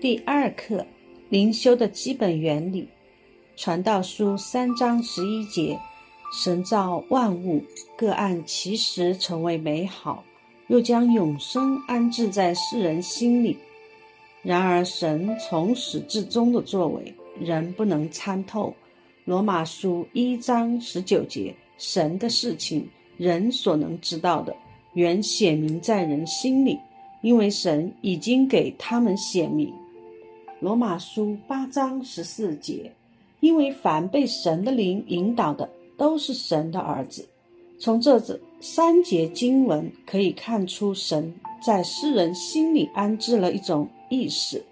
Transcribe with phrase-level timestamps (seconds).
[0.00, 0.86] 第二课：
[1.28, 2.88] 灵修的基本原理。
[3.54, 5.78] 传道书三章十一节：
[6.32, 7.62] 神造万物，
[7.98, 10.24] 各按其时成为美好，
[10.68, 13.58] 又将永生安置在世人心里。
[14.42, 18.74] 然而，神从始至终的作为，人不能参透。
[19.26, 24.56] 罗马书一章十九节：神的事情，人所能知道的，
[24.94, 26.78] 原显明在人心里，
[27.20, 29.70] 因为神已经给他们显明。
[30.60, 32.92] 罗马书八章十四节，
[33.40, 37.26] 因为凡被神的灵引导的，都是神的儿子。
[37.78, 38.20] 从这
[38.60, 44.62] 三节经文可以看出，神在诗人心里安置了一种意识，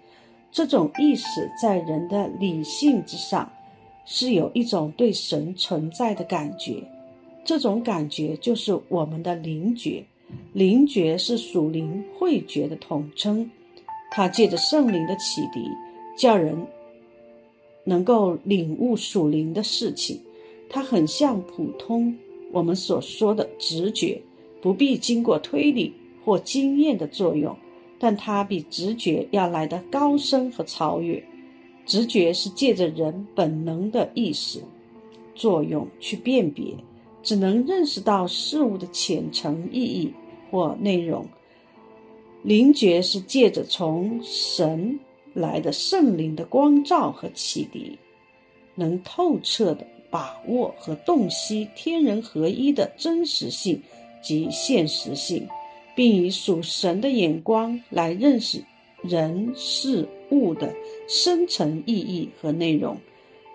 [0.51, 3.51] 这种意识在人的理性之上，
[4.05, 6.83] 是有一种对神存在的感觉。
[7.43, 10.05] 这种感觉就是我们的灵觉，
[10.53, 13.49] 灵觉是属灵慧觉的统称。
[14.11, 15.69] 他借着圣灵的启迪，
[16.17, 16.55] 叫人
[17.83, 20.19] 能够领悟属灵的事情。
[20.69, 22.15] 它很像普通
[22.51, 24.21] 我们所说的直觉，
[24.61, 25.93] 不必经过推理
[26.23, 27.55] 或经验的作用，
[27.97, 31.23] 但它比直觉要来得高深和超越。
[31.85, 34.61] 直觉是借着人本能的意识
[35.33, 36.75] 作用去辨别，
[37.23, 40.13] 只能认识到事物的浅层意义
[40.51, 41.25] 或内容。
[42.41, 44.99] 灵觉是借着从神
[45.33, 47.97] 来的圣灵的光照和启迪，
[48.75, 53.81] 能透彻的把握和洞悉天人合一的真实性
[54.23, 55.47] 及现实性，
[55.95, 58.63] 并以属神的眼光来认识
[59.03, 60.73] 人事物的
[61.07, 62.97] 深层意义和内容。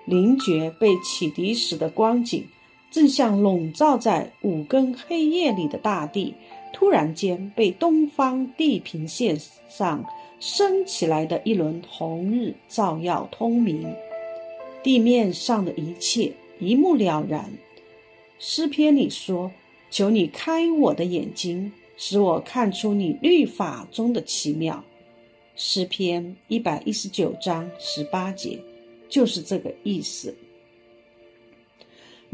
[0.04, 2.44] 灵觉被启迪时的光景，
[2.90, 6.34] 正像笼罩在五更黑夜里的大地。
[6.74, 9.38] 突然间，被东方地平线
[9.70, 10.04] 上
[10.40, 13.94] 升起来的一轮红日照耀通明，
[14.82, 17.50] 地面上的一切一目了然。
[18.40, 19.52] 诗篇里说
[19.88, 24.84] ：“求你开我的眼睛，使我看出你律法中的奇妙。”
[25.54, 28.58] 诗篇一百一十九章十八节，
[29.08, 30.36] 就是这个意思。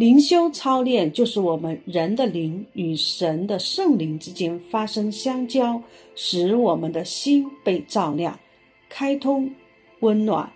[0.00, 5.82] 灵修操练就是我们人的灵与神的圣灵之间发生相交，
[6.14, 8.40] 使我们的心被照亮、
[8.88, 9.52] 开通、
[9.98, 10.50] 温暖、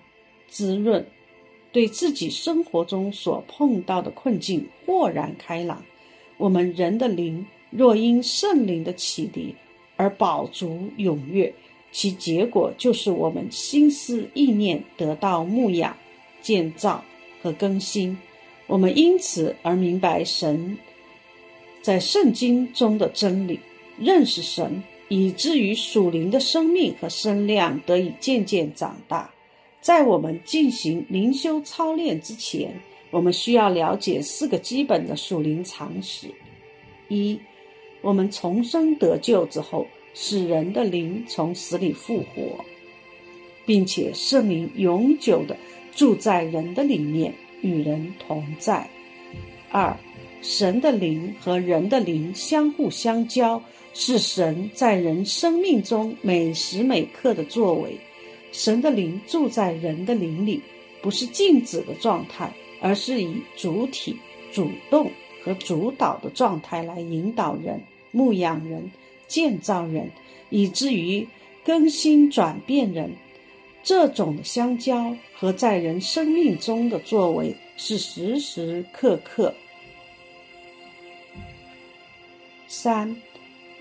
[0.49, 1.05] 滋润，
[1.73, 5.85] 对自己生活中所碰到的困境豁然开朗。
[6.39, 9.55] 我们人的灵若因圣灵的启迪
[9.97, 11.53] 而饱足踊跃，
[11.93, 15.95] 其结果就是我们心思意念得到牧养、
[16.41, 17.05] 建造
[17.43, 18.17] 和更新。
[18.67, 20.77] 我们因此而明白神
[21.83, 23.61] 在圣经中的真理，
[23.99, 29.31] 认识神，以至于属灵的生命和身量得以渐渐长大。
[29.83, 32.75] 在我们进行灵修操练之前，
[33.11, 36.29] 我们需要了解四个基本的属灵常识：
[37.09, 37.39] 一、
[38.01, 42.65] 我们重生得救之后，使人的灵从死里复活，
[43.67, 45.55] 并且圣灵永久的
[45.95, 47.35] 住在人的里面。
[47.65, 48.89] 与人同在。
[49.71, 49.97] 二，
[50.43, 53.61] 神的灵和人的灵相互相交，
[53.95, 57.99] 是神在人生命中每时每刻的作为。
[58.53, 60.61] 神的灵住在人的灵里，
[61.03, 64.17] 不是静止的状态，而是以主体、
[64.53, 65.11] 主动
[65.43, 67.81] 和主导的状态来引导人、
[68.13, 68.91] 牧养人、
[69.27, 70.11] 建造人，
[70.51, 71.27] 以至于
[71.65, 73.11] 更新转变人。
[73.85, 79.55] 这种的相交和在人生命中的作为是时时刻刻。
[82.67, 83.15] 三，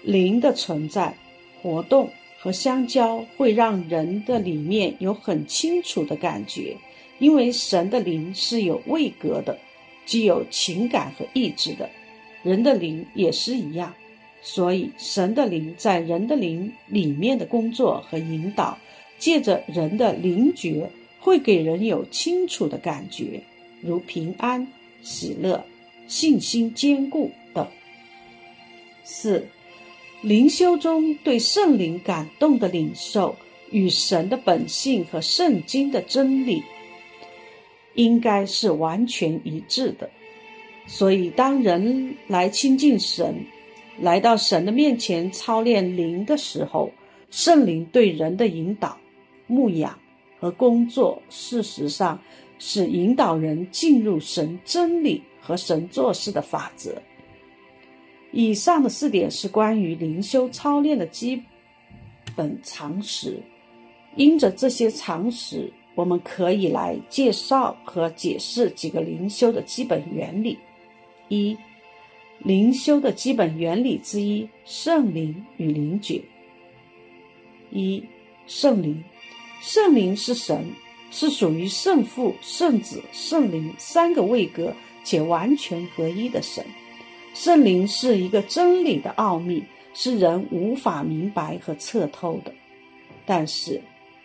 [0.02, 1.16] 灵的存在、
[1.62, 6.75] 活动和相交会让人的里面有很清楚的感觉，
[7.19, 9.57] 因为神的灵是有位格的，
[10.06, 11.89] 既有情感和意志的，
[12.44, 13.94] 人的灵也是一样，
[14.42, 18.78] 所以神的灵在人的灵里面的工作和引导。
[19.24, 20.90] 借着人的灵觉，
[21.22, 23.42] 会给人有清楚的感觉，
[23.80, 24.68] 如平安、
[25.02, 25.64] 喜乐、
[26.10, 27.66] 信心坚固等。
[29.06, 29.48] 四、
[30.22, 33.38] 灵修中对圣灵感动的领受，
[33.72, 36.62] 与神的本性和圣经的真理，
[37.94, 40.10] 应该是完全一致的。
[40.86, 43.34] 所以，当人来亲近神，
[44.02, 46.92] 来到神的面前操练灵的时候，
[47.31, 48.98] 圣灵对人的引导。
[49.54, 49.98] 牧养
[50.40, 52.20] 和工作，事实上
[52.58, 57.02] 是引导人进入神真理和神做事的法则。
[58.32, 61.42] 以上的四点是关于灵修操练的基
[62.36, 63.40] 本常识。
[64.16, 70.58] 因着这些常识，我们可以来介绍和解释几个灵修的基本原理。
[71.30, 71.58] 一、
[72.40, 76.22] 灵修的基本原理之一：圣灵与灵觉。
[77.72, 78.04] 一、
[78.46, 79.04] 圣灵，
[79.65, 80.62] 圣灵是神，
[81.10, 84.75] 是属于圣父、圣子、圣灵三个位格
[85.06, 86.65] 且完全合一的神。
[87.33, 89.63] 圣灵是一个真理的奥秘，
[89.94, 92.54] 是人无法明白和测透的。
[93.25, 93.81] 但是，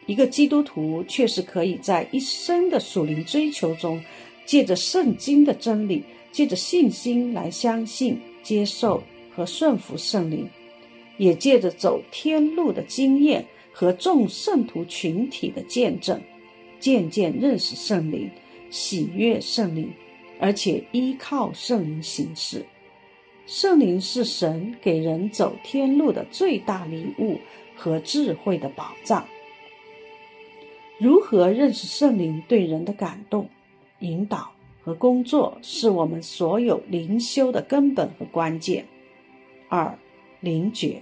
[0.07, 4.03] 一个基督徒却是可以在一生的属灵追求中，
[4.45, 6.03] 借着圣经的真理，
[6.33, 9.01] 借着信心来相信、接受
[9.37, 10.51] 和顺服圣灵，
[11.17, 13.47] 也借着走天路的经验
[13.79, 16.21] 和众圣徒群体的见证，
[16.81, 18.29] 渐渐认识圣灵，
[18.71, 19.89] 喜悦圣灵，
[20.41, 22.67] 而且依靠圣灵行事。
[23.47, 27.39] 圣灵是神给人走天路的最大礼物
[27.77, 29.25] 和智慧的宝藏。
[30.99, 33.49] 如何认识圣灵对人的感动、
[34.01, 34.51] 引导
[34.83, 38.85] 和工作，是我们所有灵修的根本和关键。
[39.69, 39.97] 二、
[40.41, 41.01] 灵觉。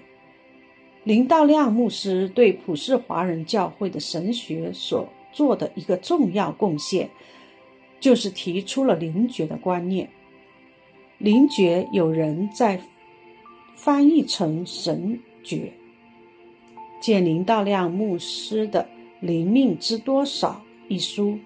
[1.06, 7.08] 林道亮牧师对普世华人教会的神学所做的一个重要贡献，
[8.00, 10.10] 就是提出了灵觉的观念。
[11.18, 12.80] 灵觉有人在
[13.76, 15.72] 翻译成神觉，
[17.00, 18.82] 见林道亮牧师的
[19.24, 20.60] 《灵命之多少》
[20.92, 21.38] 一书。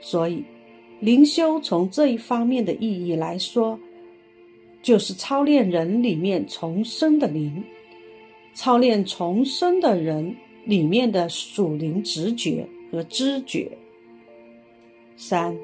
[0.00, 0.44] 所以，
[1.00, 3.76] 灵修从这一方面的意义来说，
[4.82, 7.64] 就是操练人里面重生的灵，
[8.54, 13.76] 操练重生的人里面的属灵直觉和知觉。
[15.16, 15.56] 三，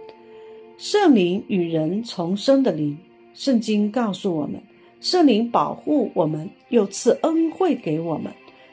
[0.77, 2.99] 圣灵与人重生的灵。
[3.33, 4.61] 圣经告诉我们，
[5.01, 8.33] 圣灵保护我们，又赐恩惠给我们，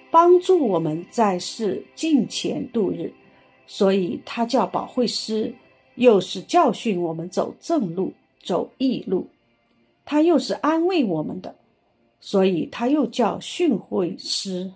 [0.09, 3.13] 帮助我们在世敬虔度日。
[3.67, 5.53] 所以，他叫保惠师，
[5.95, 9.27] 又是教训我们走正路、走义路；
[10.05, 11.55] 他又是安慰我们的，
[12.19, 14.73] 所以他又叫训诲师。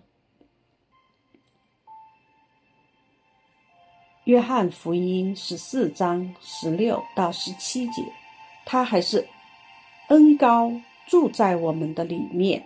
[4.25, 8.03] 约翰福音十四章十六到十七节，
[8.65, 9.27] 他还是。
[10.07, 10.73] 恩高
[11.07, 12.61] 住在我们的里面，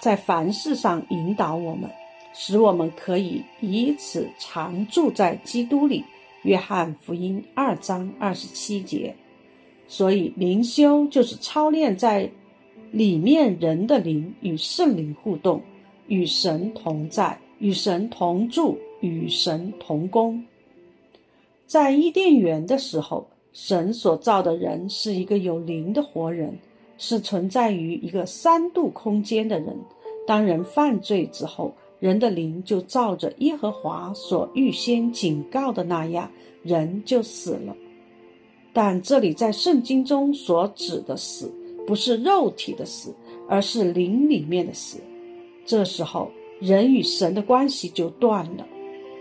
[0.00, 1.90] 在凡事上引导我们，
[2.32, 6.04] 使我们可以以此常住在基督里。
[6.42, 9.16] 约翰福音二章二十七节。
[9.88, 12.30] 所以灵修就是操练在
[12.92, 15.60] 里面人的灵与圣灵互动，
[16.06, 20.44] 与神同在，与神同住，与神同工。
[21.66, 23.26] 在伊甸园的时候。
[23.54, 26.56] 神所造的人是一个有灵的活人，
[26.96, 29.76] 是存在于一个三度空间的人。
[30.26, 36.30] 当人犯罪之后，人的灵就照着耶和华所预先警告的那样，
[36.62, 37.76] 人就死了。
[38.72, 41.52] 但这里在圣经中所指的死，
[41.86, 43.14] 不是肉体的死，
[43.48, 44.98] 而是灵里面的死。
[45.64, 46.30] 这时候，
[46.60, 48.66] 人与神的关系就断了。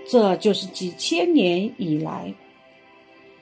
[0.08, 2.34] 这就是几千年以来。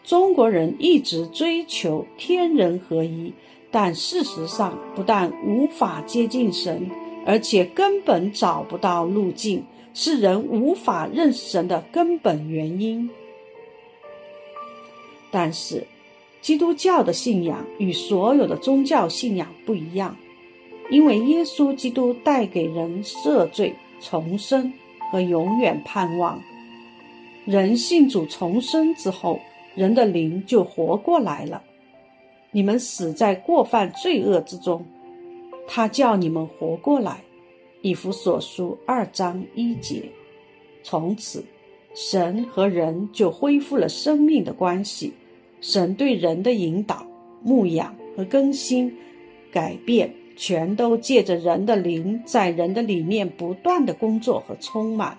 [0.03, 3.33] 中国人一直追求天人合一，
[3.71, 6.89] 但事实上不但无法接近神，
[7.25, 13.09] 而且根本找不到路径，是人无法认识神的根本原因。
[15.31, 15.85] 但是，
[16.41, 20.15] 基督教的信仰与所有的宗教信仰不一样，
[20.89, 24.71] 因为耶稣基督带给人赦罪、重生
[25.11, 26.41] 和永远盼望。
[27.45, 29.39] 人信主重生之后。
[29.75, 31.63] 人的灵就活过来了。
[32.51, 34.85] 你们死在过犯罪恶之中，
[35.67, 37.23] 他叫你们活过来。
[37.81, 40.03] 以弗所书二章一节。
[40.83, 41.45] 从此，
[41.93, 45.13] 神和人就恢复了生命的关系。
[45.61, 47.05] 神对人的引导、
[47.43, 48.95] 牧养和更新、
[49.51, 55.17] 改变，全都借着人的灵，在人的里面不断的工作和充满。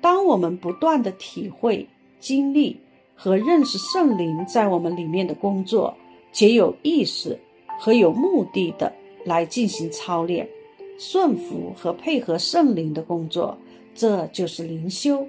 [0.00, 2.78] 当我们不断的体会、经历。
[3.16, 5.96] 和认识圣灵在我们里面的工作，
[6.32, 7.38] 且有意识
[7.78, 8.92] 和有目的的
[9.24, 10.48] 来进行操练、
[10.98, 13.56] 顺服和配合圣灵的工作，
[13.94, 15.28] 这就是灵修。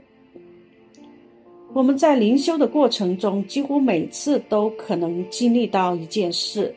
[1.75, 6.74] 我们在灵修的过程中，几乎每次都可能经历到一件事，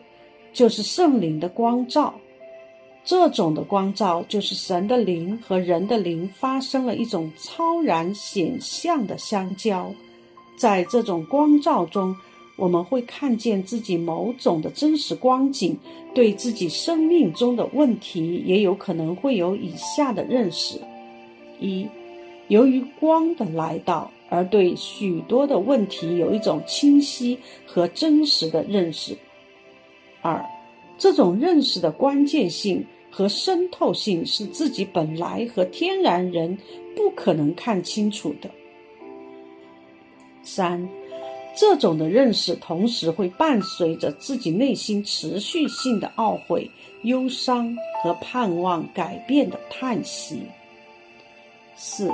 [0.53, 2.13] 就是圣灵的光照。
[3.05, 9.89] 这种的光照，就是神的灵和人的灵发生了一种超然显象的相交。
[10.57, 12.17] 在这种光照中，
[12.57, 15.79] 我们会看见自己某种的真实光景，
[16.13, 20.81] 对自己生命中的问题也有可能会有以下的认识：
[21.61, 21.87] 一，
[22.49, 29.17] 由于光的来到，而对许多的问题有一种清晰和真实的认识。
[30.21, 30.45] 二，
[30.99, 36.59] 这种认识的关键性和渗透性是自己本来和天然人
[36.95, 38.51] 不可能看清楚的。
[40.43, 40.89] 三，
[41.57, 46.71] 这种的认识同时会伴随着自己内心持续性的懊悔、
[47.03, 50.43] 忧伤和盼望改变的叹息。
[51.77, 52.11] 四，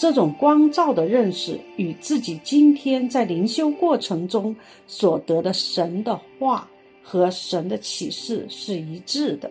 [0.00, 6.66] 这种光照的认识与自己今天在灵修过程中所得的神的话
[7.02, 9.50] 和神的启示是一致的。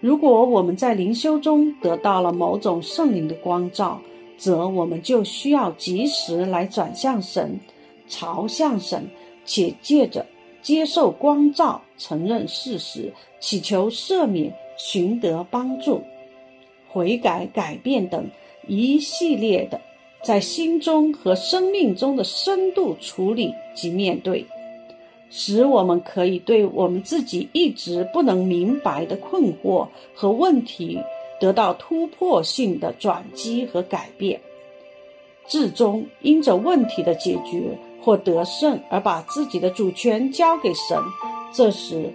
[0.00, 4.00] 如果我们在灵修中得到了某种圣灵的光照，
[4.38, 7.58] 则我们就需要及时来转向神，
[8.06, 9.04] 朝向神，
[9.44, 10.24] 且借着
[10.62, 16.00] 接受光照、承认事实、祈求赦免、寻得帮助、
[16.88, 18.30] 悔改、改变等
[18.66, 19.80] 一系列的
[20.22, 24.46] 在心中和生命中的深度处理及面对，
[25.30, 31.00] 使我们可以对我们自己一直不能明白的困惑和问题。
[31.40, 34.40] 得到突破性的转机和改变，
[35.48, 40.96] 至终因着问题的解决或得胜而把自己的主权交给神。
[41.52, 42.12] 这时，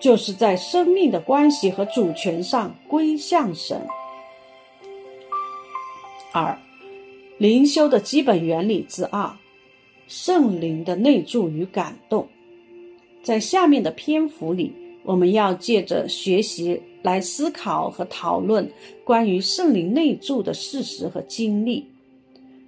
[0.00, 3.86] 就是在生命的关系和主权上归向神。
[6.36, 6.58] 二、
[7.38, 9.36] 灵修的基本原理之二：
[10.08, 12.26] 圣灵的内住与感动。
[13.22, 14.72] 在下面的篇幅里，
[15.04, 16.82] 我们要借着学习。
[17.04, 18.66] 来思考和讨论
[19.04, 21.86] 关于圣灵内住的事实和经历。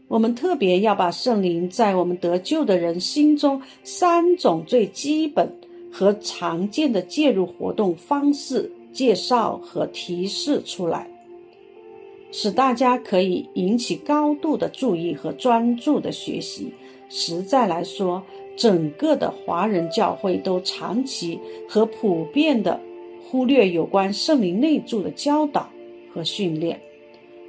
[0.08, 5.50] 我们特别要把圣灵在我们得救的人心中三种最基本
[5.90, 11.08] 和常见的介入活动方式介绍和提示出来，
[12.30, 16.72] 使大家可以引起高度的注意和专注的学习。
[17.08, 18.22] 实在来说，
[18.56, 22.80] 整个的华人教会都长期和普遍的。
[23.28, 25.68] 忽略有关圣灵内住的教导
[26.14, 26.80] 和训练，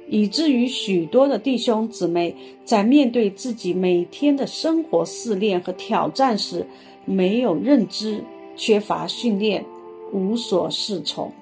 [0.08, 6.66] 以至于许多的弟兄姊妹在面对自己每天的生活试炼和挑战时，
[7.04, 8.24] 没有认知、
[8.56, 9.64] 缺乏训练、
[10.12, 11.32] 无所适从。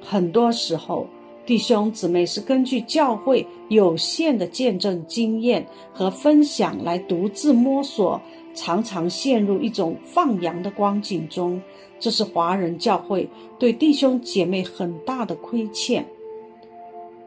[0.00, 1.06] 很多时候，
[1.48, 8.20] 弟兄姊妹是根据教会有限的见证经验和分享来独自摸索，
[8.52, 11.58] 常常陷入一种放羊的光景中。
[11.98, 13.26] 这是华人教会
[13.58, 16.06] 对弟兄姐妹很大的亏欠。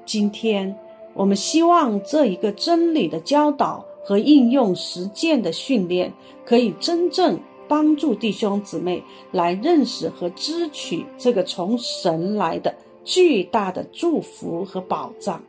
[0.06, 0.75] 今天，
[1.16, 6.13] 我们希望这一个真理的教导和应用实践的训练，
[6.46, 12.72] 可以真正帮助弟兄姊妹来认识和支取这个从神来的
[13.03, 15.43] 巨大的祝福和保障。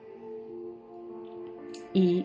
[1.93, 2.25] 一、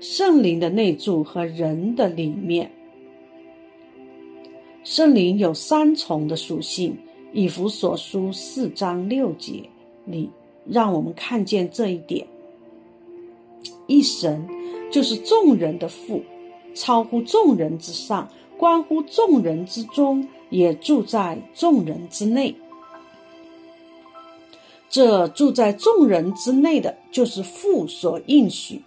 [0.00, 2.70] 圣灵的内住和人的里面。
[4.82, 6.98] 圣灵有三重的属性，
[7.32, 9.62] 以弗所书四章六节
[10.04, 10.28] 里
[10.68, 12.26] 让我们看见这一点。
[13.86, 14.46] 一神
[14.90, 16.22] 就是众人的父，
[16.74, 22.54] 超乎众人之上，关乎众人之中，也住在众人之内。
[24.94, 28.80] 这住在众人之内的，就是父所应许，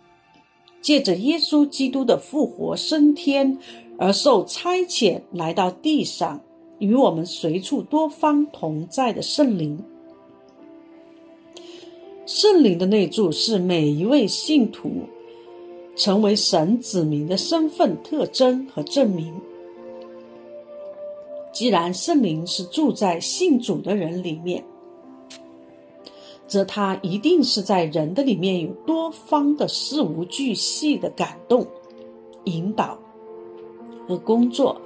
[0.79, 3.59] 借着耶稣基督的复活升天。
[3.99, 6.39] 而受差遣来到地上，
[6.79, 9.83] 与我们随处多方同在的圣灵。
[12.25, 14.91] 圣灵的内住是每一位信徒
[15.97, 19.33] 成为神子民的身份特征和证明。
[21.51, 24.63] 既然圣灵是住在信主的人里面，
[26.47, 31.67] 则他一定是在人的里面有多方的事无巨细的感动、
[32.45, 32.97] 引导。
[34.07, 34.79] 和工作，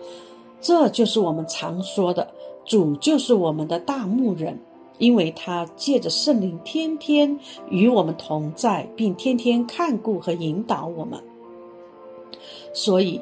[0.59, 2.27] 这就是我们常说的
[2.65, 4.59] 主就是我们的大牧人，
[4.97, 7.39] 因为他借着圣灵天天
[7.69, 11.19] 与我们同在，并天天看顾和引导我们。
[12.73, 13.21] 所以，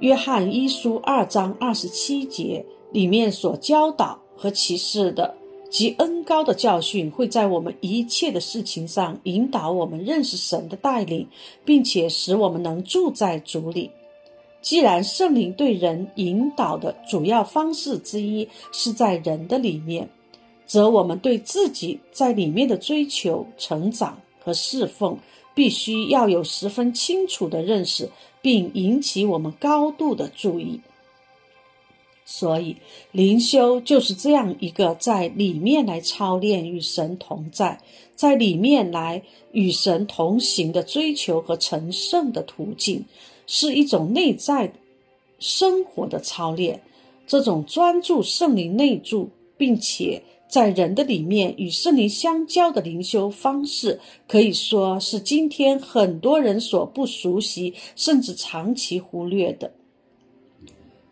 [0.00, 5.34] 约翰一书二章二十七节里面所教导和启示的
[5.74, 11.26] 及恩高的教训，会在我们一切的事情上引导我们认识神的带领，
[11.64, 13.90] 并且使我们能住在主里。
[14.62, 20.08] 既然圣灵对人引导的主要方式之一是在人的里面，
[20.64, 25.18] 则我们对自己在里面的追求、成长和侍奉，
[25.56, 28.08] 必须要有十分清楚的认识，
[28.40, 30.80] 并引起我们高度的注意。
[32.36, 32.76] 所以，
[33.12, 37.80] 灵修就是这样一个在里面来操练与神同在，
[38.16, 39.22] 在里面来
[39.52, 43.04] 与神同行的追求和成圣的途径，
[43.46, 44.72] 是一种内在
[45.38, 46.82] 生活的操练。
[47.24, 59.72] 这种专注圣灵内住，并且在人的里面与圣灵相交的灵修方式，可以说是今天很多人所不熟悉，甚至长期忽略的。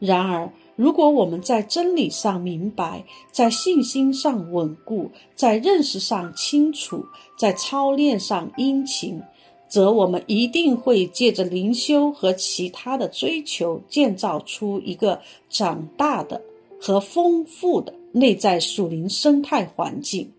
[0.00, 7.04] 然而，如果我们在真理上明白，在信心上稳固，在认识上清楚，
[7.36, 9.20] 在操练上殷勤，
[9.68, 16.40] 则我们一定会借着灵修和其他的追求，建造出一个长大的
[16.80, 20.30] 和丰富的内在属灵生态环境。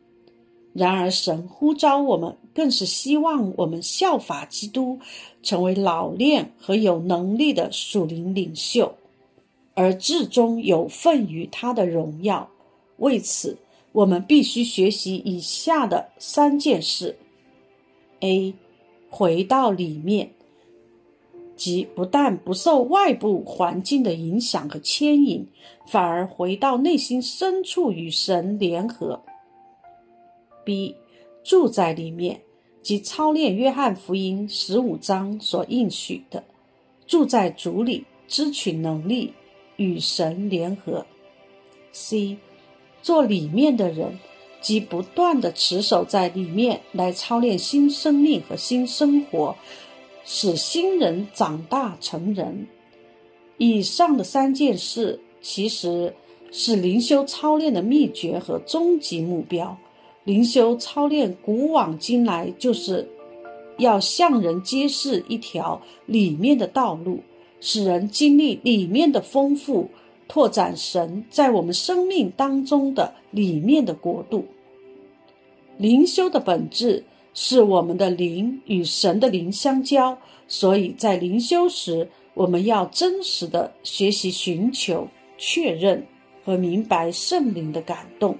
[0.73, 4.97] 然而，神呼召我们，更是希望我们效法基督，
[5.43, 8.95] 成为老练和有能力的属灵领袖。
[9.75, 12.49] 而至终有份于他的荣耀。
[12.97, 13.57] 为此，
[13.91, 17.17] 我们必须学习以下的三件事
[18.19, 18.53] ：A.
[19.09, 20.31] 回到里面，
[21.55, 25.47] 即不但不受外部环境的影响和牵引，
[25.87, 29.21] 反而回到内心深处与神联合
[30.65, 30.95] ；B.
[31.43, 32.41] 住在里面，
[32.81, 36.43] 即操练约翰福音十五章所应许的，
[37.05, 39.33] 住在主里，支取能力。
[39.75, 41.05] 与神联合。
[41.91, 42.37] C，
[43.01, 44.19] 做里面的人，
[44.61, 49.55] 即不断的持守在里面来操练新生命和新生活，
[50.25, 52.67] 使新人长大成人。
[53.57, 56.15] 以上的三件事，其实
[56.51, 59.77] 是灵修操练的秘诀和终极目标。
[60.23, 63.09] 灵修操练古往今来，就是
[63.77, 67.19] 要向人揭示一条里面的道路。
[67.65, 69.89] 使人经历里面的丰富，
[70.27, 74.45] 拓展神在我们生命当中的里面的国度。
[75.77, 86.05] 灵修的本质是我们的灵与神的灵相交，所以在灵修时，我们要真实的学习、寻求、确认
[86.43, 88.37] 和明白圣灵的感动，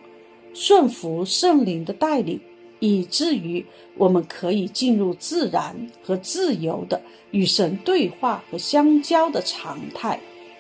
[0.53, 2.41] 顺服圣灵的带领。
[2.83, 3.65] 以至于
[3.95, 10.19] 我们可以进入自然和自由的与神对话和相交的常态，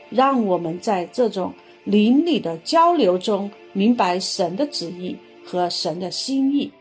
[0.09, 6.71] 让我们在这种灵里的交流中明白神的旨意和神的心意，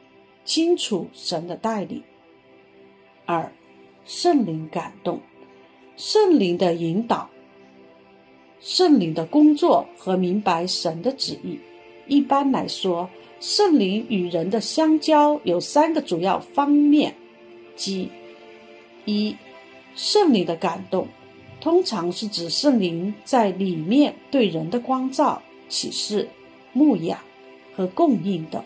[0.44, 2.00] 清楚神的带领。
[3.26, 3.52] 二，
[4.04, 5.20] 圣灵感动，
[5.96, 7.28] 圣灵的引导，
[8.60, 11.58] 圣灵的工作和明白神的旨意。
[12.12, 13.08] 一般来说。
[13.40, 17.12] 圣灵与人的相交有三个主要方面，
[17.74, 18.08] 即
[19.04, 19.34] 一，
[19.96, 21.08] 圣灵的感动，
[21.60, 26.28] 通常是指圣灵在里面对人的光照、启示、
[26.72, 27.18] 牧养
[27.74, 28.62] 和供应的；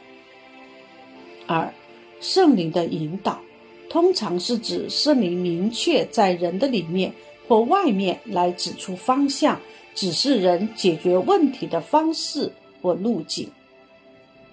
[1.47, 1.73] 二，
[2.21, 3.41] 圣灵的引导，
[3.89, 7.11] 通常是指圣灵明确在人的里面
[7.49, 9.59] 或外面来指出方向，
[9.95, 12.53] 指示人解决问题的方式
[12.87, 13.51] 或路径。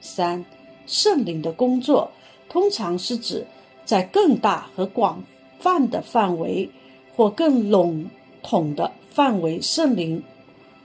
[0.01, 0.43] 三，
[0.87, 2.09] 圣灵的工作
[2.49, 3.45] 通常是指
[3.85, 5.23] 在更大和广
[5.59, 6.67] 泛的范围
[7.15, 8.09] 或更笼
[8.41, 10.23] 统的范围，圣灵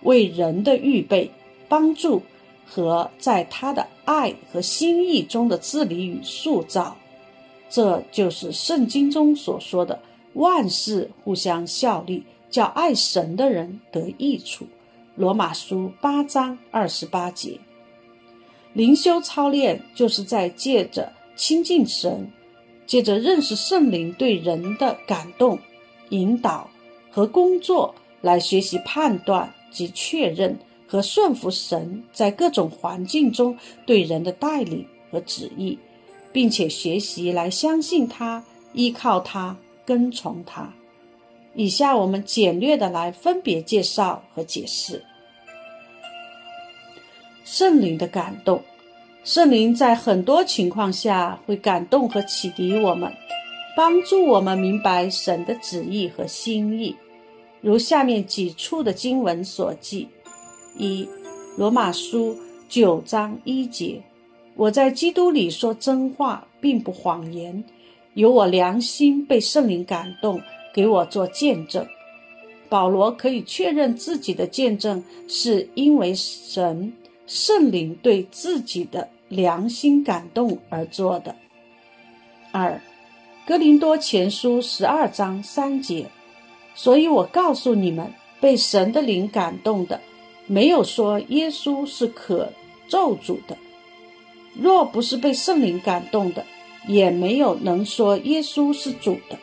[0.03, 1.31] 为人的预备、
[1.71, 2.21] 帮助
[2.67, 6.99] 和在他的爱和心意中的治理与塑造。
[7.71, 9.99] 这就是圣经中所说的
[10.35, 14.67] 万事互相效力，叫爱神的人得益处。
[15.19, 17.59] 罗马书八章二十八节。
[18.73, 22.31] 灵修操练就是在借着亲近神，
[22.87, 25.59] 借着认识圣灵对人的感动、
[26.11, 26.71] 引导
[27.11, 35.77] 和工作，来学习判断及确认和顺服神在各种环境中对人的带领和旨意，
[36.33, 40.73] 并且学习来相信他、依靠他、跟从他。
[41.59, 45.03] 以下我们简略的来分别介绍和解释。
[47.45, 48.63] 圣灵的感动，
[49.25, 53.13] 圣灵在很多情况下会感动和启迪我们，
[53.77, 56.95] 帮助我们明白神的旨意和心意。
[57.61, 60.07] 如下面几处的经文所记：
[60.77, 61.09] 一、
[61.57, 64.01] 罗马书九章一节，
[64.55, 67.65] 我在基督里说真话，并不谎言，
[68.15, 70.41] 有我良心被圣灵感动，
[70.79, 71.85] 给我做见证。
[72.69, 76.93] 保罗可以确认自己的见证，是因为神。
[77.27, 81.35] 圣灵对自己的良心感动而做的。
[82.53, 82.81] 二，
[83.45, 86.07] 格林多前书十二章三节，
[86.77, 90.01] 所以我告诉你们，被神的灵感动的，
[90.47, 92.53] 没有说耶稣是可
[92.87, 93.59] 咒诅的。
[94.55, 96.47] 若不是被圣灵感动的，
[96.87, 99.37] 也没有能说耶稣是主的。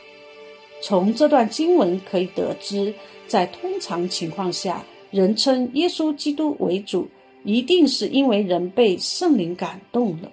[0.85, 2.93] 从这段经文可以得知，
[3.25, 7.07] 在通常情况下，人称耶稣基督为主，
[7.43, 10.31] 一定是因为人被圣灵感动了。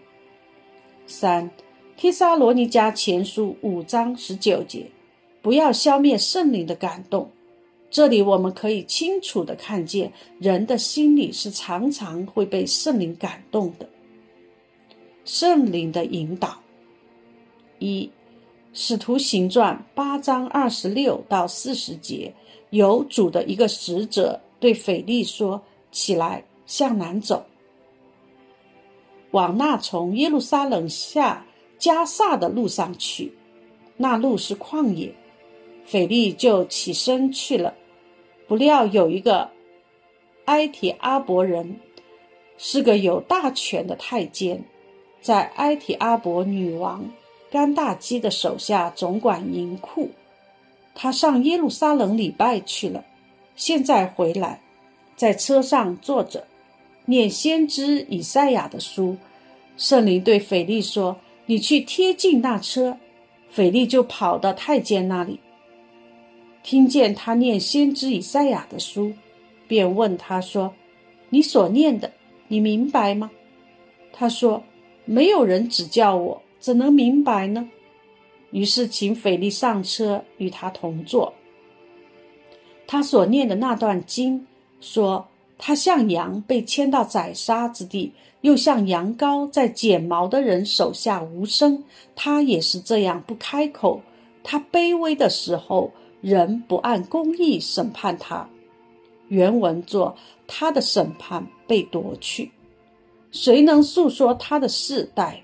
[1.07, 1.51] 三，
[1.97, 4.85] 提撒罗尼迦前书五章十九节，
[5.41, 7.31] 不要消灭圣灵的感动。
[7.89, 13.89] 这里我们可以清楚的看见，人的心里是常常会被圣灵感动的。
[15.25, 16.61] 圣灵的引导。
[17.79, 18.05] 一，
[18.75, 22.33] 《使徒行传》八章二十六到四十节，
[22.71, 27.45] 有主的一个使者对腓力说：“起来，向南走，
[29.31, 31.45] 往那从耶路撒冷下
[31.79, 33.33] 加萨的路上去。
[33.99, 35.15] 那路是旷野。”
[35.85, 37.75] 腓力就起身去了。
[38.47, 39.51] 不料有一个
[40.47, 41.81] 埃提阿伯人，
[42.57, 44.65] 是个有大权的太监。
[45.21, 47.05] 在埃提阿伯女王
[47.53, 50.09] 甘大基的手下总管银库，
[50.95, 53.05] 他上耶路撒冷礼拜去了。
[53.57, 54.63] 现在回来，
[55.17, 56.47] 在车上坐着，
[57.05, 59.19] 念先知以赛亚的书。
[59.77, 62.97] 圣灵对腓力说：“你去贴近那车。”
[63.53, 65.39] 腓力就跑到太监那里，
[66.63, 69.13] 听见他念先知以赛亚的书，
[69.69, 70.73] 便问他说
[71.29, 72.11] ：“你所念的，
[72.49, 73.31] 你明白吗？”
[74.11, 74.63] 他说。
[75.05, 77.69] 没有人指教我，怎能明白呢？
[78.53, 81.35] 于是请斐利上车，与他同坐。
[82.87, 84.47] 他所念的那段经
[84.81, 85.27] 说
[85.59, 91.83] ：“他像羊被牵到宰杀之地，又像羊羔在剪毛的人手下无声。
[92.15, 94.01] 他也是这样不开口。
[94.45, 98.49] 他卑微的时候，人不按公义审判他。”
[99.27, 100.15] 原文作
[100.47, 102.53] ：“他的审判被夺去。”
[103.33, 105.43] 谁能诉说他的世代？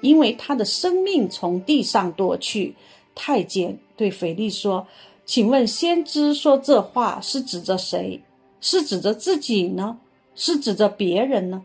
[0.00, 2.74] 因为他的生命从地上夺去。
[3.14, 4.86] 太监对腓力说
[5.24, 8.20] ：“请问先知说这话是指着谁？
[8.60, 9.98] 是指着自己呢？
[10.34, 11.64] 是指着别人呢？”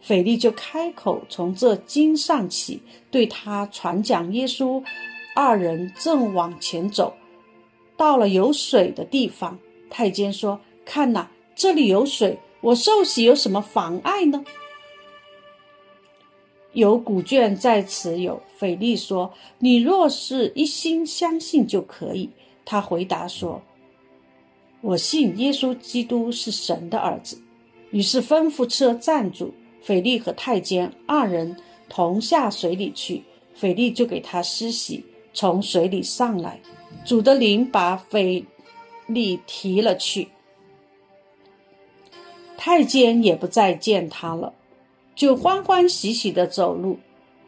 [0.00, 4.82] 腓力就开口，从这经上起，对他传讲耶稣。
[5.34, 7.14] 二人正往前走，
[7.96, 9.58] 到了有水的地方，
[9.90, 14.44] 太监说：“看呐，这里有水，我受洗有什么妨碍呢？”
[16.76, 22.28] 有古卷在此有，斐利说：“你若是一心相信就可以。”
[22.66, 23.62] 他回答说
[24.82, 27.40] ：“我信耶稣基督是神的儿子。”
[27.92, 31.56] 于是吩咐车站住，斐利和太监二人
[31.88, 33.22] 同下水里去。
[33.54, 36.60] 斐利就给他施洗，从水里上来，
[37.06, 38.44] 主的灵把斐
[39.06, 40.28] 利提了去，
[42.58, 44.52] 太监也不再见他了。
[45.16, 46.98] 就欢欢喜喜地走路。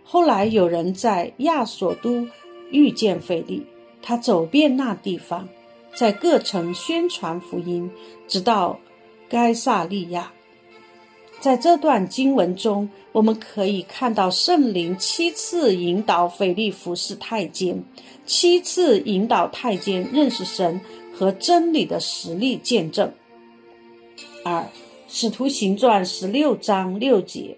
[0.02, 2.26] 后来有人在亚索都
[2.70, 3.66] 遇见腓力，
[4.02, 5.48] 他走遍那地方，
[5.94, 7.90] 在各城宣传福音，
[8.26, 8.81] 直到
[9.28, 10.33] 该萨利亚。
[11.40, 17.85] 在这段经文中，我们可以看到圣灵七次引导腓力服侍太监，
[18.24, 20.81] 七次引导太监认识神
[21.14, 23.12] 和真理的实力见证。
[24.42, 24.62] 二。
[25.11, 27.57] 《使徒行传》十六章六节，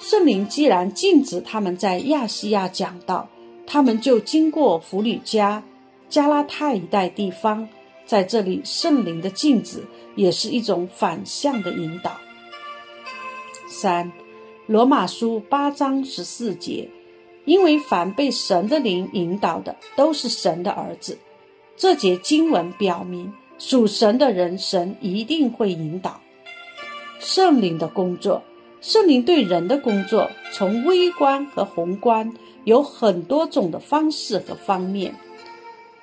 [0.00, 3.28] 圣灵既然禁止他们在亚细亚讲道，
[3.64, 5.62] 他们就经过弗吕加、
[6.08, 7.68] 加拉太一带地方。
[8.04, 9.84] 在这里，圣灵的禁止
[10.16, 12.16] 也是一种反向的引导。
[13.68, 14.08] 三，
[14.66, 16.90] 《罗马书》八章十四节，
[17.44, 21.16] 因为凡被神的灵引导的，都是神的儿子。
[21.76, 26.20] 这节经文表明，属神的人，神一定会引导。
[27.24, 28.42] 圣灵的工作，
[28.82, 32.30] 圣灵对人的工作，从微观和宏观
[32.64, 35.14] 有很多种的方式和方面。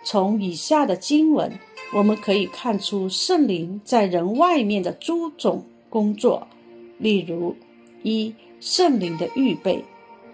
[0.04, 1.60] 从以下的经文，
[1.94, 6.48] 我们可以看出圣灵在人外面的诸种工作。
[6.98, 7.56] 例如，
[8.02, 9.76] 一圣灵的预备，《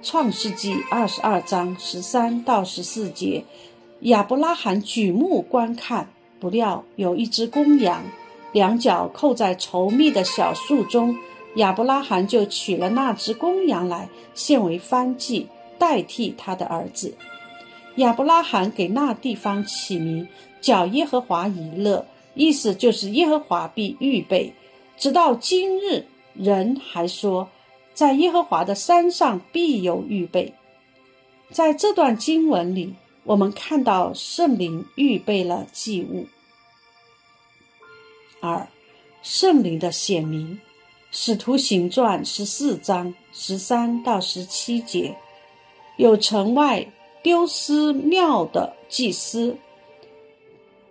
[0.02, 3.44] 创世纪》二十二章十三到十四节，
[4.00, 6.08] 亚伯拉罕举目观看，
[6.40, 8.06] 不料有一只公羊。
[8.52, 11.16] 两脚扣在稠密的小树中，
[11.56, 17.16] 亚伯拉罕就取了那只公羊来献为燔祭，代替他的儿子。
[17.96, 20.28] 亚伯拉罕给那地方起名
[20.62, 22.06] 叫耶和华以勒，
[22.36, 24.54] 意思就是耶和华必预备。
[24.98, 27.50] 直到今日，人还说，
[27.94, 30.54] 在耶和华的山上必有预备。
[31.50, 36.28] 在这段经文里，我们看到圣灵预备了祭物。
[38.48, 38.60] 二，
[39.22, 40.60] 《圣灵的显明。
[41.10, 45.16] 使徒行传十四章十三到十七节，
[45.96, 46.86] 有城外
[47.24, 49.58] 丢失庙的祭司，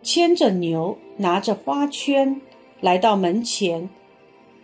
[0.02, 2.40] 牵着牛，拿着花圈，
[2.80, 3.88] 来到门前，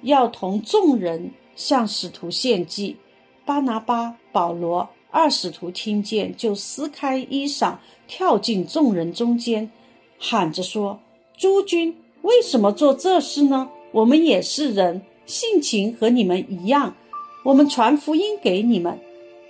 [0.02, 2.96] 要同众人向使徒献祭。
[3.44, 7.76] 巴拿巴、保罗二使徒听见，就撕开衣裳，
[8.07, 9.70] 跳进众人中间，
[10.18, 10.98] 喊着说
[11.37, 13.70] ：“诸君，为什么做这事呢？
[13.92, 16.96] 我们也是人。”性情和你们一样，
[17.44, 18.98] 我们传福音给你们，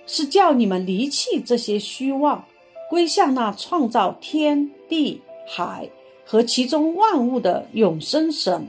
[0.05, 2.45] 是叫你们离弃这些虚妄，
[2.91, 5.89] 归向那创造天地海
[6.23, 8.67] 和其中万物的永生神。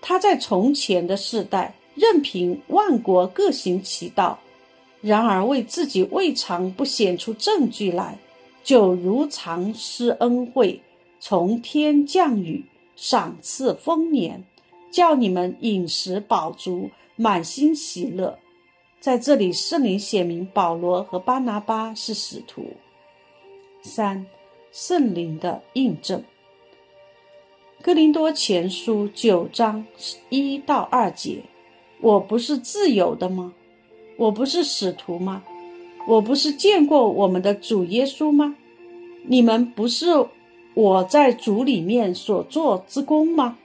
[0.00, 4.38] 他在从前的世代，任凭万国各行其道，
[5.02, 8.18] 然而为自己未尝不显出证据来，
[8.64, 10.80] 就如常施恩惠，
[11.20, 12.64] 从天降雨，
[13.00, 14.44] 赏赐丰年。
[14.90, 18.36] 叫你们饮食饱足，满心喜乐。
[18.98, 22.66] 在这里，圣灵写明保罗和巴拿巴是使徒。
[23.82, 24.26] 三、
[24.72, 26.20] 圣灵的印证。
[27.80, 29.86] 哥林多前书九章
[30.28, 31.40] 一到二节：
[32.00, 33.54] 我不是自由的吗？
[34.16, 35.44] 我不是使徒吗？
[36.08, 38.56] 我不是见过我们的主耶稣吗？
[39.24, 40.06] 你们不是
[40.80, 43.58] 我在主里面所做之功吗？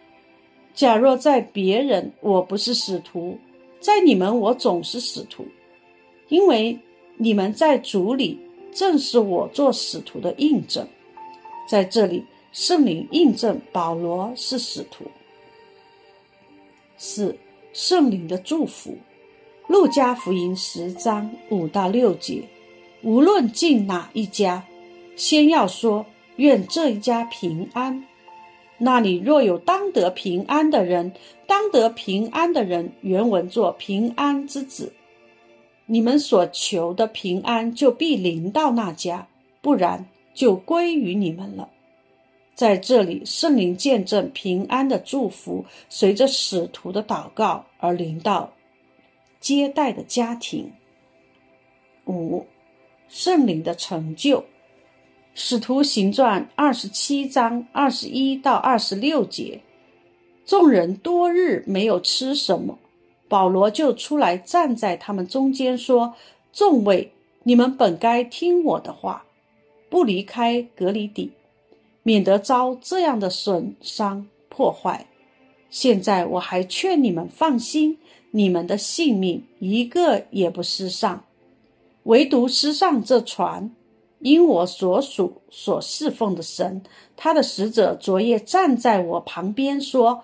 [0.73, 3.37] 假若在别人，我不是使徒；
[3.79, 5.47] 在你们，我总是使徒，
[6.27, 6.77] 因为
[7.15, 8.37] 你们在主里，
[8.73, 10.85] 正是我做使徒的印证。
[11.69, 15.05] 在这里，圣灵印证保罗是使徒。
[16.97, 17.37] 四、
[17.71, 18.97] 圣灵的祝福，
[19.67, 22.43] 路加福音十章五到六节：
[23.03, 24.65] 无论进哪一家，
[25.15, 26.05] 先要说
[26.37, 28.05] 愿这一家平安。
[28.77, 31.13] 那里若有当得平安的人，
[31.47, 34.93] 当得平安的人，原文作平安之子。
[35.85, 39.27] 你们所求的平安就必临到那家，
[39.61, 41.69] 不然就归于你们了。
[42.53, 48.53] 在这里，圣灵见证平安的祝福，随着使徒的祷告而临到
[49.39, 50.71] 接待的家庭。
[52.05, 52.45] 五，
[53.07, 54.43] 圣灵的成就。
[55.37, 59.59] 使徒行传二十七章二十一到二十六节，
[60.45, 62.79] 众人多日没有吃什么，
[63.27, 66.15] 保罗就出来站在他们中间说
[66.53, 67.11] ：“众位，
[67.43, 69.25] 你们本该听我的话，
[69.89, 71.33] 不离开格里底，
[72.03, 75.05] 免得遭这样的损伤破坏。
[75.69, 77.97] 现在我还劝你们放心，
[78.31, 81.25] 你们的性命一个也不失上，
[82.03, 83.69] 唯独失上这船。”
[84.25, 86.81] 因我所属所侍奉的神，
[87.15, 90.23] 他的使者昨夜站在我旁边说：“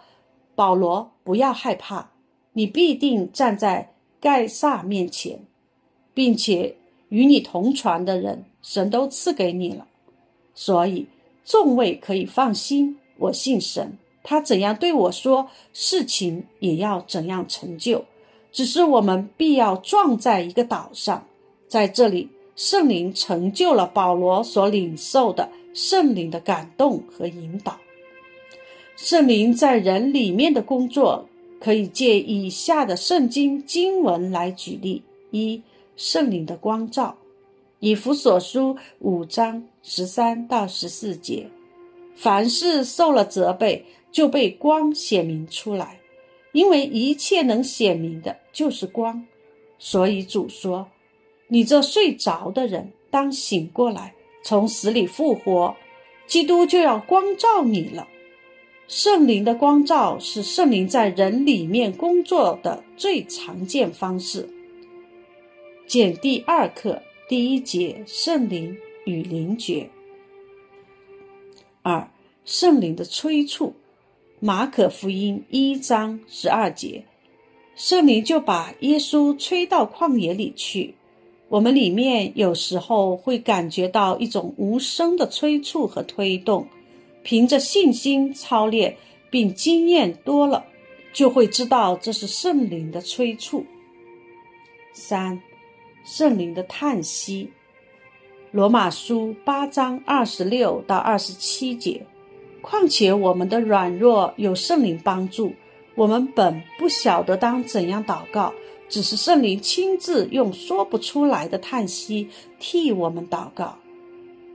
[0.55, 2.09] 保罗，不要害怕，
[2.53, 5.45] 你必定站在盖萨面前，
[6.15, 6.75] 并且
[7.09, 9.85] 与你同船的人，神都赐给你了。
[10.55, 11.05] 所以
[11.45, 18.03] 众位可以放心，我信神，他怎样对我说，事情也要怎样成就。
[18.51, 21.27] 只是我们必要撞在一个岛上，
[21.67, 27.79] 在这里。”圣灵成就了保罗所领受的圣灵的感动和引导。
[28.95, 31.27] 圣灵在人里面的工作，
[31.59, 35.61] 可以借以下的圣经经文来举例：一、
[35.95, 37.17] 圣灵的光照，
[37.79, 41.49] 以弗所书五章十三到十四节，
[42.15, 45.99] 凡是受了责备，就被光显明出来，
[46.51, 49.25] 因为一切能显明的，就是光。
[49.79, 50.87] 所以主说。
[51.53, 55.75] 你这睡着的人，当醒过来，从死里复活，
[56.25, 58.07] 基督就要光照你了。
[58.87, 64.47] 圣灵的光照是圣灵在人里面工作的最常见方式。
[65.85, 69.89] 简第二课第一节：圣灵与灵觉。
[71.81, 72.09] 二、
[72.45, 73.75] 圣灵的催促。
[74.39, 77.03] 马可福音一章十二节，
[77.75, 80.95] 圣灵就把耶稣吹到旷野里去。
[81.51, 86.65] 我们里面有时候会感觉到一种无声的催促和推动，
[87.23, 88.95] 凭着信心操练
[89.29, 90.63] 并经验多了，
[91.11, 93.65] 就会知道这是圣灵的催促。
[94.93, 95.41] 三，
[96.05, 97.51] 圣灵的叹息。
[98.51, 102.05] 罗马书八章二十六到二十七节。
[102.61, 105.53] 况且我们的软弱有圣灵帮助，
[105.95, 108.53] 我们本不晓得当怎样祷告。
[108.91, 112.27] 只是圣灵亲自用说不出来的叹息
[112.59, 113.77] 替我们祷告，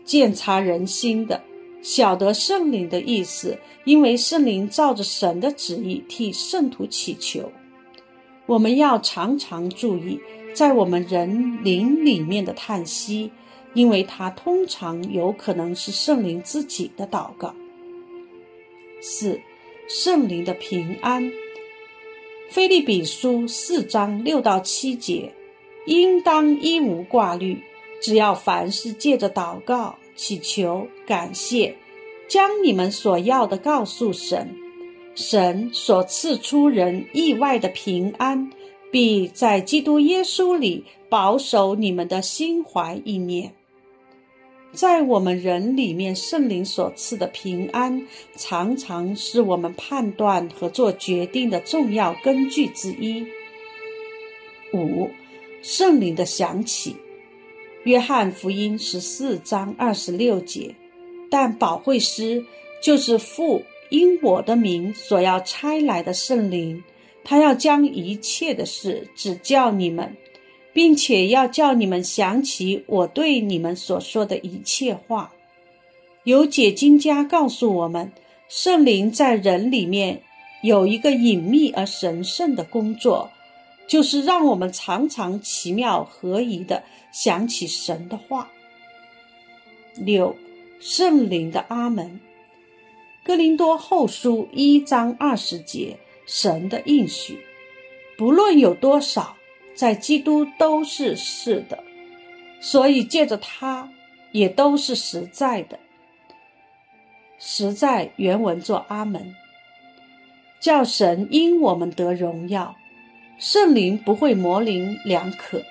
[0.04, 1.42] 鉴察人心的
[1.80, 7.50] 晓得圣灵的意思，因为圣灵照着神的旨意替圣徒祈求。
[8.44, 10.20] 我们要常常注意，
[10.54, 13.32] 在我们人灵里面的叹息，
[13.72, 17.54] 因为它通常有可能是圣灵自己的祷告。
[19.00, 19.40] 四，
[19.88, 21.32] 圣灵的平安。
[22.48, 25.32] 菲利比书四章六到七节，
[25.86, 27.62] 应当一无挂虑，
[28.00, 29.96] 只要凡事借着祷告。
[30.14, 31.76] 祈求感谢，
[32.26, 34.56] 将你们所要的告诉神，
[35.14, 38.50] 神所赐出人意外的平安，
[38.90, 43.52] 必在基督耶稣里保守你们的心怀意念。
[44.72, 53.26] 在我们人里面，圣灵所赐的平安，常常是我们判断和做决定的重要根据之一。
[54.72, 55.10] 五，
[55.62, 56.96] 圣灵的响起。
[57.84, 60.74] 约翰福音十四章二十六节，
[61.30, 62.44] 但保惠师
[62.82, 66.82] 就是父因我的名所要差来的圣灵，
[67.24, 70.16] 他要将一切的事指教你们，
[70.76, 75.32] 并且要叫你们想起我对你们所说的一切话。
[76.24, 78.12] 有解经家告诉我们，
[78.46, 80.20] 圣灵在人里面
[80.62, 83.30] 有一个隐秘而神圣的工作。
[83.88, 88.50] 就是让我们常常奇妙合一的想起神的话。
[89.94, 90.36] 六，
[90.78, 92.20] 圣灵的阿门。
[93.24, 97.38] 哥林多后书一章二十节，神的应许，
[98.18, 99.36] 不论有多少，
[99.76, 101.84] 在基督都是是的，
[102.60, 103.88] 所以借着他，
[104.32, 105.78] 也都是实在的。
[107.38, 109.34] 实在原文作阿门，
[110.58, 112.74] 叫神因我们得荣耀。
[113.38, 115.62] 圣灵不会模棱两可。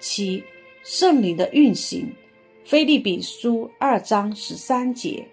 [0.00, 0.42] 七，
[0.82, 2.12] 圣灵的运行，
[2.64, 5.28] 菲利比书二章十三节，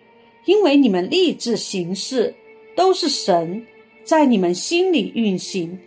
[0.46, 2.36] 因为你们立志行事，
[2.76, 3.66] 都是神
[4.04, 5.80] 在你们心里运行，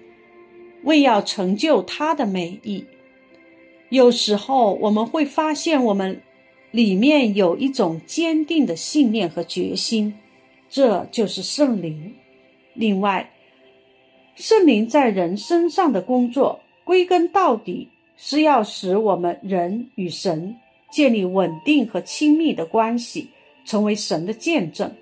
[0.85, 2.85] 为要成就他的美意。
[3.89, 6.23] 有时候我们会发现，我们
[6.71, 10.15] 里面有一种坚定的信念和决心，
[10.69, 12.15] 这就是圣灵。
[12.75, 13.31] 另外，
[14.37, 20.57] 圣灵在人身上的工作，归根到底是要使我们人与神
[20.91, 23.29] 建立稳定和亲密的关系，
[23.65, 24.93] 成为神的见证。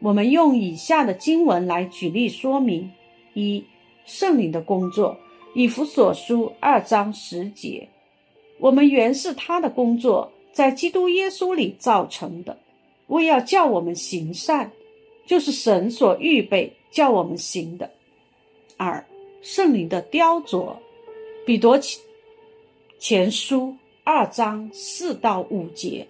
[0.00, 2.90] 我们用以下的经文来举例说明：
[3.34, 3.62] 一、
[4.06, 5.18] 圣灵的工作，
[5.54, 7.88] 以弗所书二章十节，
[8.58, 12.56] 我们原是他的工作，在基督耶稣里造成的，
[13.08, 14.70] 为要叫我们行善，
[15.26, 17.90] 就是神所预备叫我们行的。
[18.76, 19.04] 二
[19.42, 20.76] 圣灵的雕琢，
[21.44, 22.00] 彼得前
[22.98, 26.06] 前书二章四到五节，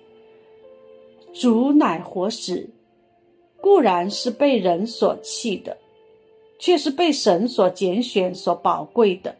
[1.32, 2.68] 主乃活石，
[3.60, 5.78] 固然是被人所弃的，
[6.58, 9.36] 却是被神所拣选、所宝贵的。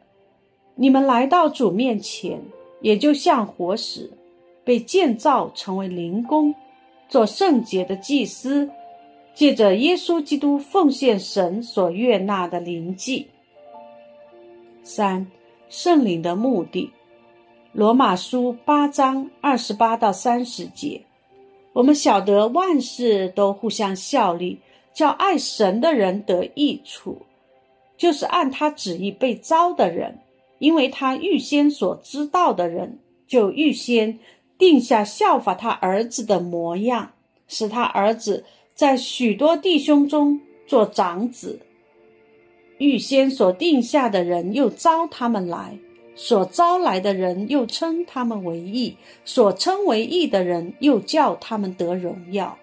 [0.75, 2.41] 你们来到主面前，
[2.81, 4.11] 也就像活石，
[4.65, 6.55] 被建造成为灵宫，
[7.09, 8.71] 做圣洁的祭司。
[9.35, 13.29] 借着耶稣基督奉献神所悦纳的灵祭。
[14.83, 15.31] 三
[15.69, 16.91] 圣灵的目的，
[17.71, 21.03] 罗马书八章二十八到三十节，
[21.73, 24.59] 我们晓得万事都互相效力，
[24.99, 27.23] 叫爱神的人得益处，
[27.97, 30.19] 就是按他旨意被招的人，
[30.59, 34.19] 因为他预先所知道的人，就预先
[34.59, 37.13] 定下效法他儿子的模样，
[37.47, 38.45] 使他儿子。
[38.75, 41.61] 在许多弟兄中做长子，
[42.79, 45.79] 预先所定下的人又招他们来，
[46.17, 52.59] 所招来的人又称他们为义，所称为义的人又叫他们得荣耀。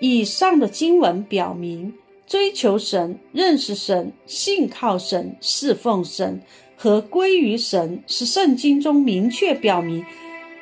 [0.00, 1.92] 以上的经文表明，
[2.26, 6.40] 追求神、认识神、信靠神、侍奉神
[6.74, 10.04] 和归于神，是圣经中明确表明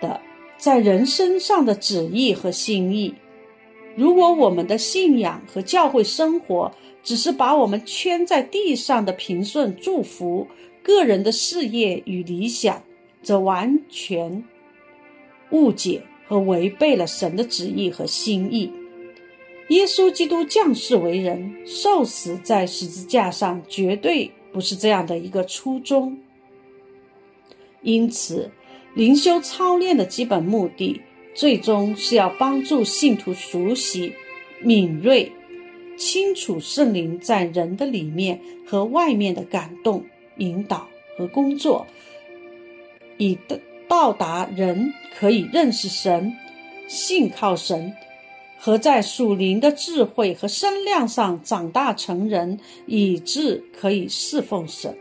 [0.00, 0.20] 的
[0.56, 3.14] 在人身上的旨意和心意。
[3.96, 10.46] 如果我们的信仰和教会生活只是把我们圈在地上的平顺祝福、
[10.82, 12.82] 个人的事业与理想，
[13.22, 14.44] 则完全
[15.50, 18.70] 误解和违背了神的旨意和心意。
[19.68, 26.18] 耶稣基督降世为人、受死在十字架上，绝对不是这样的一个初衷。
[27.82, 28.50] 因此，
[28.94, 31.02] 灵修操练的基本目的。
[31.34, 34.12] 最终是要帮助信徒熟悉、
[34.60, 35.30] 敏锐、
[35.96, 40.04] 清楚圣灵在人的里面和外面的感动、
[40.38, 41.86] 引导和工作，
[43.18, 43.38] 以
[43.86, 46.36] 到达人可以认识神、
[46.88, 47.94] 信靠神，
[48.58, 54.96] 和在属灵的智慧和身量上长大成人，以致可以侍奉神。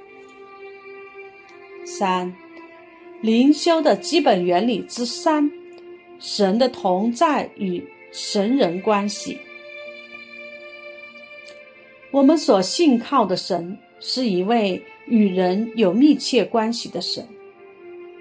[1.85, 2.35] 三、
[3.21, 5.51] 灵修的基本原理之三：
[6.19, 9.39] 神的同在与神人关系。
[12.11, 17.27] 我们所信靠的神是一位与人有密切关系的神。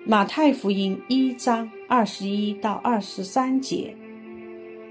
[0.04, 3.96] 马太福音一章二十一到二十三节，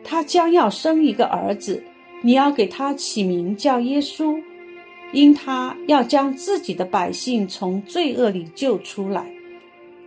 [0.06, 1.84] 他将要生一个儿子，
[2.22, 4.42] 你要给他起名叫耶稣，
[5.12, 9.26] 因他要将自己的百姓从罪恶里救出来。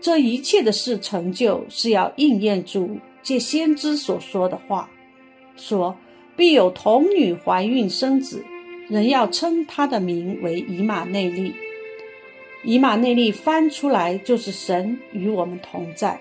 [0.01, 4.88] 这一切的事成就，是要应验主借先知所说的话，
[5.57, 5.96] 说
[6.36, 8.44] 必有童女怀孕生子，
[8.88, 11.53] 人要称他的名为以马内利。
[12.62, 16.20] 以马内利翻出来就是神与我们同在。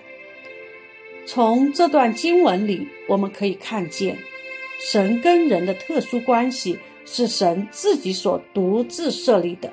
[1.28, 4.16] 从这段经文里，我们可以看见，
[4.80, 9.70] 神跟人的特殊关系是神自己所独自设立的，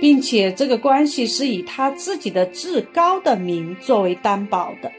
[0.00, 4.90] 并且这个关系是以他自己的至高的名作为担保的。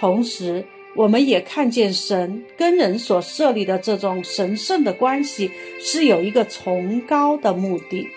[0.00, 0.64] 同时，
[0.96, 8.08] 我们也看见神跟人所设立的这种神圣的关系是有一个崇高的目的。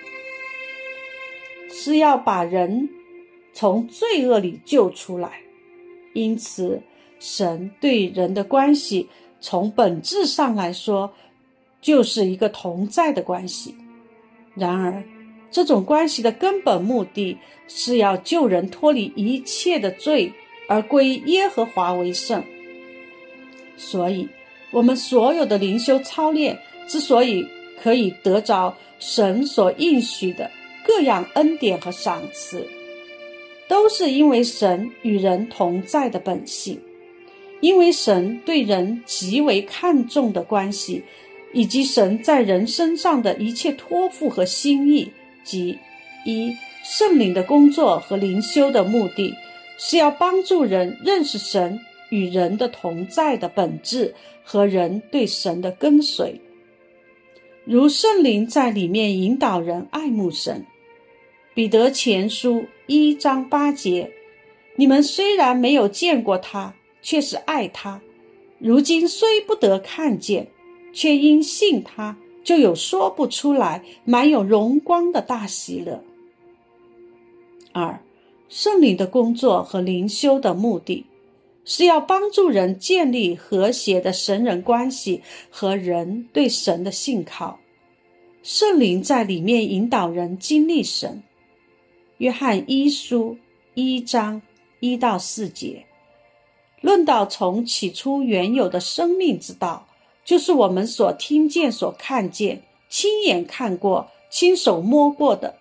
[1.70, 2.90] 是要把人
[3.54, 5.42] 从罪恶里救出来，
[6.16, 6.82] 因此，
[7.20, 9.08] 神对人的关系
[9.40, 11.14] 从本质上来说，
[11.82, 13.76] 就是一个同在的关系。
[14.56, 15.04] 然而，
[15.52, 17.38] 这种关系的根本目的
[17.68, 20.32] 是要救人脱离一切的罪，
[20.68, 22.44] 而归耶和华为圣。
[23.78, 24.28] 所以，
[24.72, 26.58] 我们所有的灵修操练
[26.88, 27.46] 之所以
[27.84, 30.50] 可以得着神所应许的。
[30.88, 32.68] 各样恩典和赏赐，
[33.68, 36.80] 都是因为神与人同在的本性，
[37.62, 41.04] 因为神对人极为看重的关系，
[41.54, 45.12] 以及神在人身上的一切托付和心意，
[45.44, 45.78] 即
[46.26, 49.34] 一圣灵的工作和灵修的目的，
[49.78, 54.14] 是要帮助人认识神与人的同在的本质
[54.44, 56.40] 和人对神的跟随，
[57.64, 60.66] 如圣灵在里面引导人爱慕神。
[61.56, 64.12] 彼得前书一章八节：
[64.76, 68.00] 你们虽然没有见过他，却是爱他；
[68.60, 70.48] 如今虽不得看见，
[70.94, 76.04] 却因信他，就有说不出来、满有荣光的大喜乐。
[77.72, 78.00] 二、
[78.50, 81.08] 圣灵的工作和灵修的目的，
[81.66, 87.60] 是要帮助人建立和谐的神人关系和人对神的信靠。
[88.44, 91.24] 圣灵在里面引导人经历神。
[92.18, 93.38] 约翰一书
[93.74, 94.42] 一章
[94.80, 95.86] 一到四节，
[96.80, 99.88] 论到从起初原有的生命之道，
[100.24, 105.58] 就是我们所听见、所看见、亲眼看过、亲手摸过的。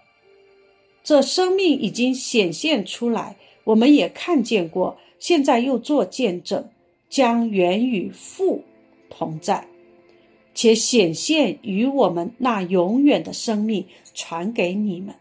[1.02, 6.70] 这生命已经显现出来，我们也看见过，现在又做见证，
[7.10, 8.62] 将原与父
[9.10, 9.66] 同在，
[10.54, 15.14] 且显现与我们那永远的生命传给你们。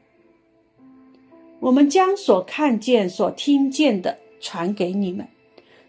[1.64, 5.26] 我们将所看见、所听见的传给你们，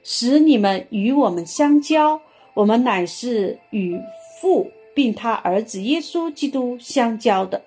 [0.05, 2.21] 使你们与我们相交。
[2.55, 4.01] 我们乃是与
[4.41, 7.61] 父并他儿子耶稣基督相交的。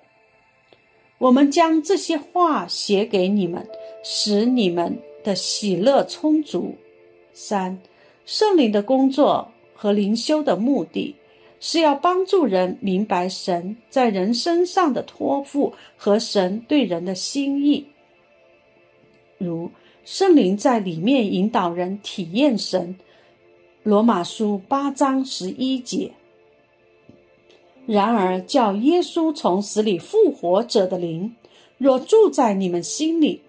[1.18, 3.68] 我们将这些话写给你们，
[4.02, 6.76] 使你们的喜乐充足。
[7.34, 7.78] 三、
[8.24, 11.14] 圣灵的工作和灵修的目的，
[11.60, 17.86] 是要帮助人明白神在人身上的托付和神对人的心意。
[19.38, 19.70] 如
[20.04, 22.96] 圣灵在里面引导人体验神，
[23.82, 26.12] 《罗马书》八章十一节。
[27.86, 31.34] 然而，叫耶稣从死里复活者的灵，
[31.78, 33.40] 若住在你们心里，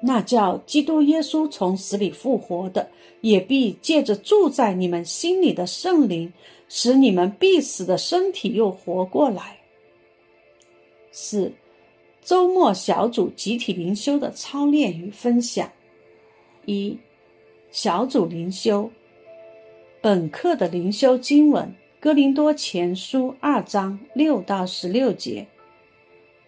[0.00, 2.88] 那叫基督耶稣从死里复活的，
[3.20, 6.32] 也必借着住在你们心里的圣灵，
[6.68, 9.58] 使你们必死的身体又活过来。
[11.10, 11.52] 四。
[12.26, 15.70] 周末小组集体灵修的操练与分享。
[16.64, 16.98] 一、
[17.70, 18.90] 小组灵修。
[20.02, 25.46] 本课的灵修经文：哥林多前书二章六到十六节。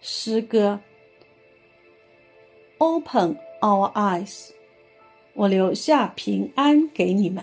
[0.01, 0.81] 诗歌
[2.79, 4.49] ：Open our eyes，
[5.33, 7.41] 我留下平安给你们。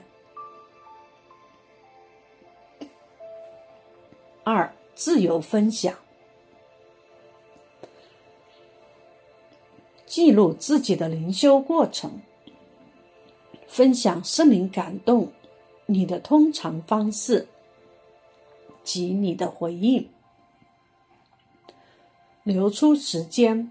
[4.45, 5.95] 二、自由分享。
[10.27, 12.20] 记录自己的灵修过程，
[13.68, 15.33] 分享圣灵感动
[15.87, 17.47] 你的通常方式
[18.83, 20.11] 及你的回应。
[22.43, 23.70] 留出时间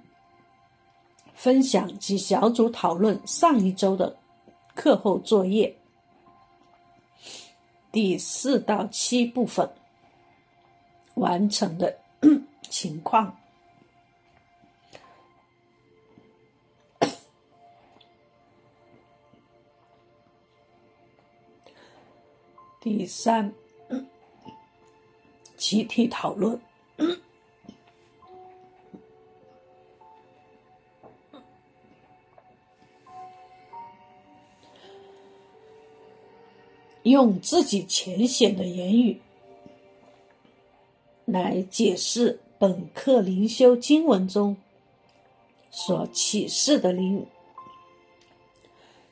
[1.34, 4.16] 分享及小组讨论上一周的
[4.74, 5.76] 课后作业。
[7.92, 9.70] 第四到七部分
[11.16, 11.98] 完成的
[12.70, 13.36] 情况。
[22.86, 23.52] 第三，
[25.58, 26.62] 集体讨论。
[37.02, 39.20] 用自己浅显的言语
[41.26, 44.58] 来解释本课灵修经文中
[45.72, 47.26] 所启示的灵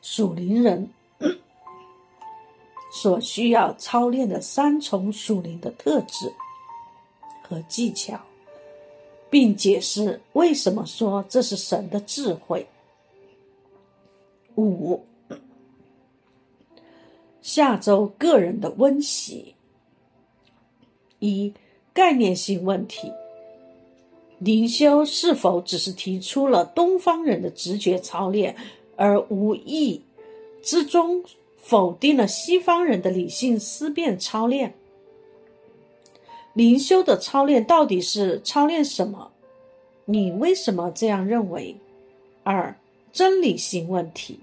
[0.04, 0.92] 属灵人
[2.94, 6.32] 所需要操练的三重属灵的特质
[7.42, 8.20] 和技巧，
[9.32, 12.68] 并解释为什么说这是神的智慧。
[14.56, 15.04] 五。
[17.42, 19.56] 下周个人的温习：
[21.18, 21.52] 一、
[21.94, 23.12] 概念性问题。
[24.38, 28.56] 灵修是否只是提出了东方人的直觉操练，
[28.96, 30.04] 而无意
[30.62, 31.24] 之中
[31.64, 34.76] 否定了西方人的理性思辨操练？
[36.54, 39.32] 灵修的操练到底是操练什么？
[40.06, 41.78] 你为什么这样认为？
[42.44, 42.76] 二、
[43.14, 44.40] 真理性问题。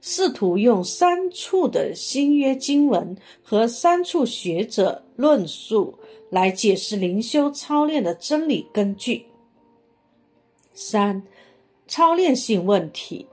[0.00, 5.98] 试图用三处的新约经文和三处学者论述
[6.30, 9.26] 来解释灵修操练的真理根据。
[10.72, 11.24] 三、
[11.88, 13.26] 操练性问题：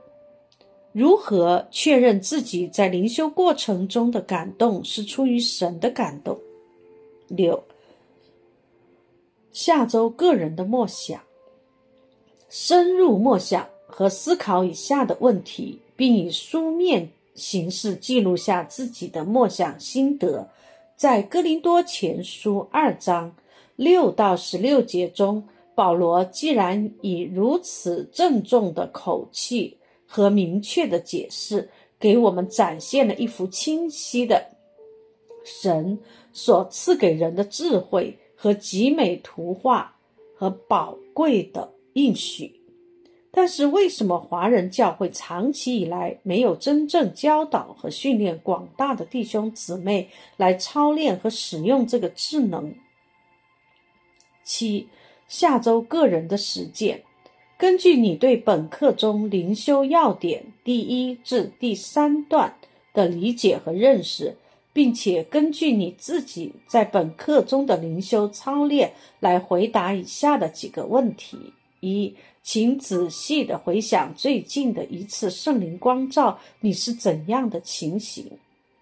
[0.95, 6.39] 如何确认自己在灵修过程中的感动是出于神的感动？
[7.27, 7.61] 六、
[9.51, 11.21] 下周个人的默想：
[12.47, 15.81] 深入默想和思考以下的问题。
[15.97, 20.49] 并以书面形式记录下自己的默想心得，
[20.97, 23.33] 在哥林多前书二章
[23.77, 29.77] 六到十六节中，保罗既然以如此郑重的口气
[30.15, 34.51] 和明确的解释，给我们展现了一幅清晰的
[35.43, 35.99] 神
[36.31, 39.97] 所赐给人的智慧和极美图画
[40.33, 42.61] 和宝贵的应许。
[43.29, 52.73] 但是，为什么华人教会长期以来没有真正教导和训练广大的弟兄姊妹来操练和使用这个智能？
[54.45, 54.87] 七，
[55.27, 57.03] 下周个人的实践，
[57.57, 62.55] 根据你对本课中灵修要点第一至第三段
[62.93, 64.35] 的理解和认识，
[64.73, 72.13] 并且根据你自己在本课中的灵修操练来回答以下的几个问题：一。
[72.47, 78.29] 请仔细的回想最近的一次圣灵光照，你是怎样的情形？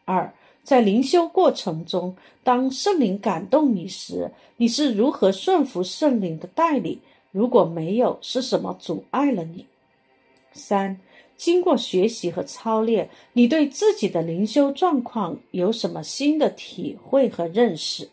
[0.04, 0.34] 二，
[0.66, 2.14] 在灵修过程中，
[2.44, 7.00] 当圣灵感动你时，你是如何顺服圣灵的带领？
[7.34, 9.66] 如果没有，是什么阻碍了你？
[10.54, 11.00] 三，
[11.36, 18.08] 经过学习和操练，你对自己的灵修状况有什么新的体会和认识？